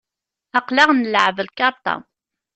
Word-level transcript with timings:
Aql-aɣ 0.57 0.89
nleεεeb 0.93 1.37
lkarṭa. 1.47 1.95